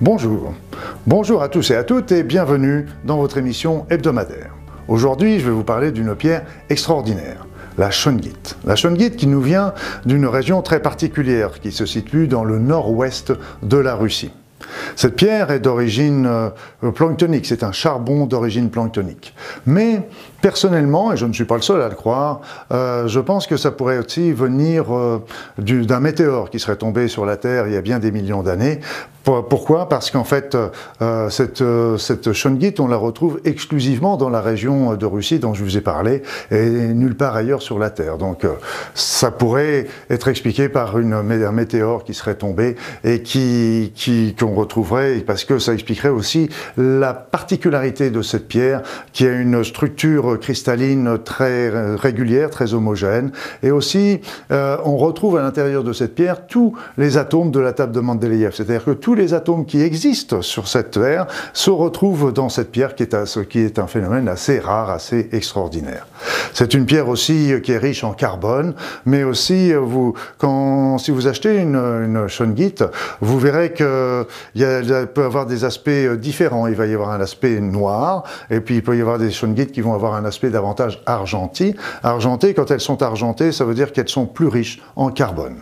[0.00, 0.54] Bonjour.
[1.08, 4.54] Bonjour à tous et à toutes et bienvenue dans votre émission hebdomadaire.
[4.86, 7.48] Aujourd'hui, je vais vous parler d'une pierre extraordinaire,
[7.78, 8.56] la Shungite.
[8.64, 9.74] La Shungite qui nous vient
[10.06, 13.32] d'une région très particulière qui se situe dans le nord-ouest
[13.64, 14.30] de la Russie.
[14.94, 19.34] Cette pierre est d'origine euh, planctonique, c'est un charbon d'origine planctonique.
[19.66, 20.08] Mais
[20.40, 22.40] personnellement, et je ne suis pas le seul à le croire,
[22.72, 25.24] euh, je pense que ça pourrait aussi venir euh,
[25.58, 28.80] d'un météore qui serait tombé sur la Terre il y a bien des millions d'années.
[29.24, 29.90] Pourquoi?
[29.90, 30.56] Parce qu'en fait,
[31.28, 31.62] cette,
[31.98, 35.82] cette shungite, on la retrouve exclusivement dans la région de Russie dont je vous ai
[35.82, 38.16] parlé, et nulle part ailleurs sur la Terre.
[38.16, 38.46] Donc
[38.94, 43.92] ça pourrait être expliqué par une, un météore qui serait tombé et qui,
[44.38, 48.80] qu'on retrouverait, parce que ça expliquerait aussi la particularité de cette pierre,
[49.12, 53.32] qui a une structure cristalline très régulière, très homogène,
[53.62, 57.72] et aussi euh, on retrouve à l'intérieur de cette pierre tous les atomes de la
[57.72, 62.32] table de Mendeleïev, c'est-à-dire que tous les atomes qui existent sur cette terre se retrouvent
[62.32, 66.06] dans cette pierre, qui est, un, qui est un phénomène assez rare, assez extraordinaire.
[66.52, 68.74] C'est une pierre aussi qui est riche en carbone,
[69.06, 72.84] mais aussi vous, quand, si vous achetez une, une shungite,
[73.20, 76.66] vous verrez que il, y peut avoir des aspects euh, différents.
[76.66, 79.72] Il va y avoir un aspect noir, et puis il peut y avoir des shungites
[79.72, 81.74] qui vont avoir un aspect davantage argenté.
[82.02, 85.56] Argenté, quand elles sont argentées, ça veut dire qu'elles sont plus riches en carbone.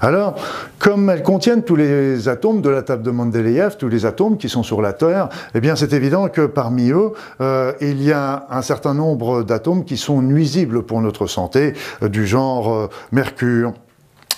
[0.00, 0.36] Alors,
[0.78, 4.48] comme elles contiennent tous les atomes de la table de Mendeleïev, tous les atomes qui
[4.48, 8.46] sont sur la Terre, eh bien c'est évident que parmi eux, euh, il y a
[8.50, 13.72] un certain nombre d'atomes qui sont nuisibles pour notre santé, euh, du genre mercure,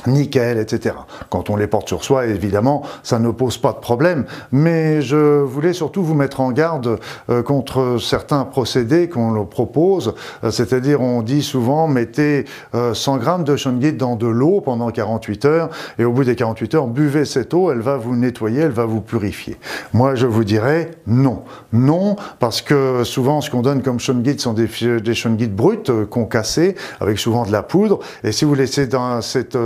[0.07, 0.97] nickel, etc.
[1.29, 4.25] Quand on les porte sur soi, évidemment, ça ne pose pas de problème.
[4.53, 6.99] Mais je voulais surtout vous mettre en garde
[7.29, 10.15] euh, contre certains procédés qu'on propose.
[10.45, 14.91] Euh, c'est-à-dire, on dit souvent, mettez 100 euh, grammes de shungite dans de l'eau pendant
[14.91, 18.61] 48 heures, et au bout des 48 heures, buvez cette eau, elle va vous nettoyer,
[18.63, 19.57] elle va vous purifier.
[19.93, 21.43] Moi, je vous dirais non.
[21.73, 24.69] Non, parce que souvent, ce qu'on donne comme shungite sont des,
[25.01, 29.57] des shungites brutes, concassés, avec souvent de la poudre, et si vous laissez dans cette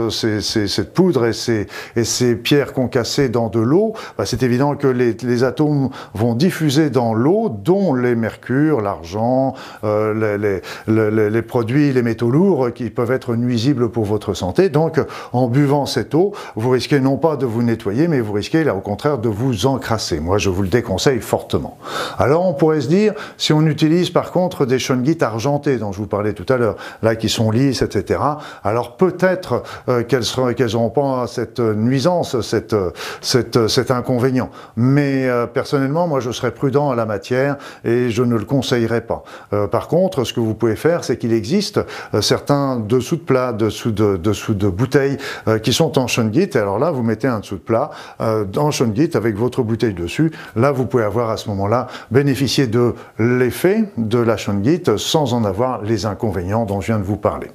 [0.94, 5.44] poudre et ces, et ces pierres concassées dans de l'eau, bah, c'est évident que les,
[5.44, 12.72] atomes vont diffuser dans l'eau, dont les mercures, l'argent, euh, les, produits, les métaux lourds
[12.72, 14.68] qui peuvent être nuisibles pour votre santé.
[14.68, 15.00] Donc,
[15.32, 18.74] en buvant cette eau, vous risquez non pas de vous nettoyer, mais vous risquez là
[18.74, 20.20] au contraire de vous encrasser.
[20.20, 21.78] Moi, je vous le déconseille fortement.
[22.18, 25.98] Alors, on pourrait se dire, si on utilise par contre des shungite argentés dont je
[25.98, 28.20] vous parlais tout à l'heure, là qui sont lisses, etc.
[28.62, 32.76] Alors peut-être euh, qu'elles n'auront pas cette nuisance, cette,
[33.20, 34.50] cette, cet inconvénient.
[34.76, 39.02] Mais euh, personnellement, moi, je serais prudent à la matière et je ne le conseillerais
[39.02, 39.24] pas.
[39.52, 41.80] Euh, par contre, ce que vous pouvez faire, c'est qu'il existe
[42.14, 45.18] euh, certains dessous de plat, dessous de, dessous de bouteilles
[45.62, 46.56] qui sont en shungite.
[46.56, 50.32] Et alors là, vous mettez un dessous de plat en shungite avec votre bouteille dessus.
[50.56, 55.44] Là, vous pouvez avoir à ce moment-là bénéficié de l'effet de la shungite sans en
[55.44, 57.50] avoir les inconvénients dont je viens de vous parler.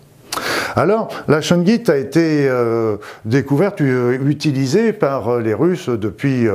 [0.79, 2.95] Alors, la shungite a été euh,
[3.25, 6.47] découverte, euh, utilisée par euh, les Russes depuis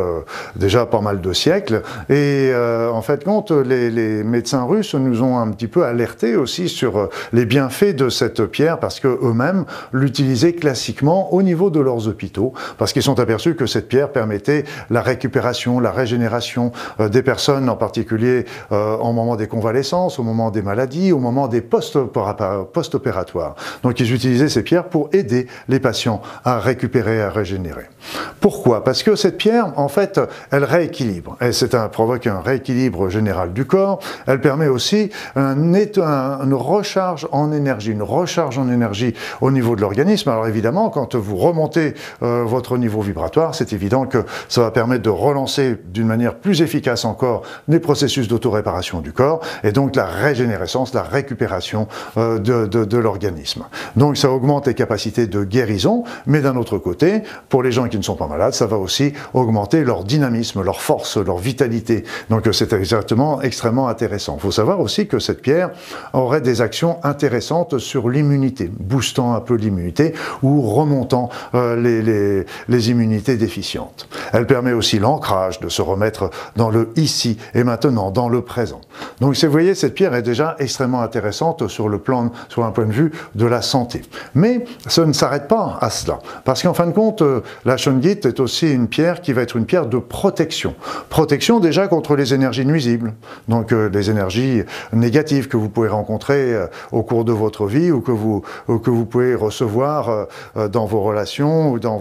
[0.57, 1.83] déjà pas mal de siècles.
[2.09, 6.71] Et en fait, compte, les, les, médecins russes nous ont un petit peu alertés aussi
[6.71, 12.55] sur les bienfaits de cette pierre parce qu'eux-mêmes l'utilisaient classiquement au niveau de leurs hôpitaux
[12.79, 17.77] parce qu'ils sont aperçus que cette pierre permettait la récupération, la régénération des personnes, en
[17.77, 23.55] particulier au moment des convalescences, au moment des maladies, au moment des post-opératoires.
[23.83, 27.89] Donc, utilisaient ces pierres pour aider les patients à récupérer, à régénérer.
[28.41, 28.85] Pourquoi?
[28.85, 30.21] Parce que cette pierre, en fait,
[30.51, 31.37] elle rééquilibre.
[31.53, 34.01] C'est un, provoque un rééquilibre général du corps.
[34.27, 39.81] Elle permet aussi un, une recharge en énergie, une recharge en énergie au niveau de
[39.81, 40.29] l'organisme.
[40.29, 45.03] Alors évidemment, quand vous remontez euh, votre niveau vibratoire, c'est évident que ça va permettre
[45.03, 50.07] de relancer d'une manière plus efficace encore les processus d'autoréparation du corps et donc la
[50.07, 53.65] régénérescence, la récupération euh, de l'organisme.
[53.97, 57.97] Donc ça augmente les capacités de guérison, mais d'un autre côté, pour les gens qui
[57.97, 62.04] ne sont pas malades, ça va aussi augmenter leur dynamisme, leur force, leur vitalité.
[62.30, 64.36] Donc c'est exactement extrêmement intéressant.
[64.39, 65.71] Il faut savoir aussi que cette pierre
[66.13, 73.36] aurait des actions intéressantes sur l'immunité, boostant un peu l'immunité ou remontant euh, les immunités
[73.36, 74.09] déficientes.
[74.32, 78.80] Elle permet aussi l'ancrage, de se remettre dans le ici et maintenant, dans le présent.
[79.21, 82.86] Donc vous voyez, cette pierre est déjà extrêmement intéressante sur le plan, sur un point
[82.86, 84.03] de vue de la santé.
[84.34, 88.26] Mais ça ne s'arrête pas à cela, parce qu'en fin de compte, euh, la shungite
[88.26, 90.74] est aussi une pierre qui va être une pierre de protection.
[91.09, 93.15] Protection déjà contre les énergies nuisibles,
[93.48, 94.62] donc euh, les énergies
[94.92, 98.91] négatives que vous pouvez rencontrer euh, au cours de votre vie ou que vous, que
[98.91, 100.26] vous pouvez recevoir
[100.71, 101.98] dans vos relations ou dans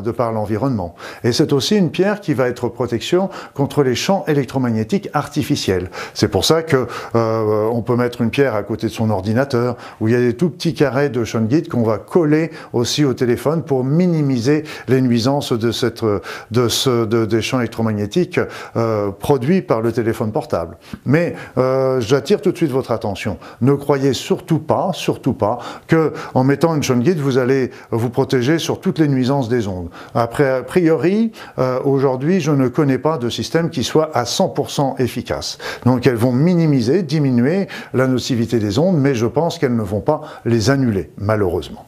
[0.00, 0.94] de par l'environnement.
[1.24, 5.90] Et c'est aussi une pierre qui va être protection contre les champs électromagnétiques artificiels.
[6.14, 10.08] C'est pour ça que on peut mettre une pierre à côté de son ordinateur où
[10.08, 13.62] il y a des tout petits carrés de shungite qu'on va coller aussi au téléphone
[13.62, 16.04] pour minimiser les nuisances de, cette,
[16.50, 18.40] de ce, de, des champs électromagnétiques
[18.76, 20.76] euh, produits par le téléphone portable.
[21.04, 23.38] Mais euh, j'attire tout de suite votre attention.
[23.60, 28.58] Ne croyez surtout pas, surtout pas, que en mettant une shungite, vous allez vous protéger
[28.58, 29.88] sur toutes les nuisances des ondes.
[30.14, 35.00] Après, a priori, euh, aujourd'hui, je ne connais pas de système qui soit à 100%
[35.00, 35.58] efficace.
[35.84, 40.00] Donc elles vont minimiser, diminuer la nocivité des ondes, mais je pense qu'elles ne vont
[40.00, 41.86] pas les annuler, malheureusement.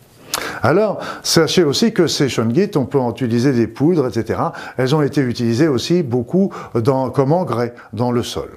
[0.63, 4.41] Alors, sachez aussi que ces shungite, on peut en utiliser des poudres, etc.
[4.77, 6.53] Elles ont été utilisées aussi beaucoup
[7.15, 8.51] comme engrais dans le sol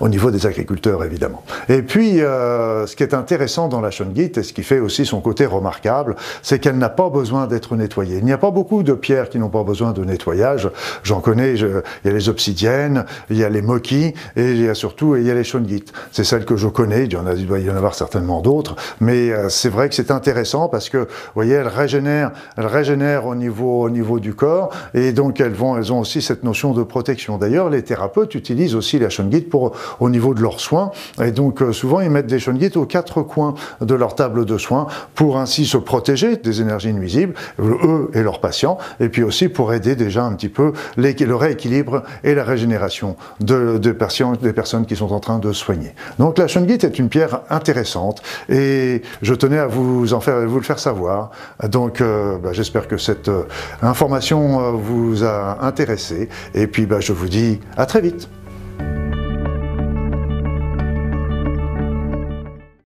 [0.00, 1.42] au niveau des agriculteurs évidemment.
[1.68, 5.06] Et puis, euh, ce qui est intéressant dans la shungite, et ce qui fait aussi
[5.06, 8.18] son côté remarquable, c'est qu'elle n'a pas besoin d'être nettoyée.
[8.18, 10.70] Il n'y a pas beaucoup de pierres qui n'ont pas besoin de nettoyage.
[11.02, 14.68] J'en connais, il y a les obsidiennes, il y a les moki, et il y
[14.68, 15.92] a surtout il y a les shungite.
[16.12, 18.40] C'est celles que je connais, il y en a, il doit y en avoir certainement
[18.40, 22.66] d'autres, mais euh, c'est vrai que c'est intéressant parce que, vous voyez, elles régénèrent, elles
[22.66, 26.44] régénèrent au niveau, au niveau du corps, et donc elles, vont, elles ont aussi cette
[26.44, 27.38] notion de protection.
[27.38, 30.90] D'ailleurs, les thérapeutes utilisent aussi la shungite pour au niveau de leurs soins.
[31.22, 34.58] Et donc euh, souvent ils mettent des shungite aux quatre coins de leur table de
[34.58, 39.48] soins pour ainsi se protéger des énergies nuisibles, eux et leurs patients, et puis aussi
[39.48, 44.96] pour aider déjà un petit peu le rééquilibre et la régénération de, des personnes qui
[44.96, 45.94] sont en train de soigner.
[46.18, 50.58] Donc la shungite est une pierre intéressante et je tenais à vous en faire, vous
[50.58, 51.30] le faire savoir.
[51.68, 53.44] Donc euh, bah, j'espère que cette euh,
[53.82, 58.28] information vous a intéressé et puis bah, je vous dis à très vite.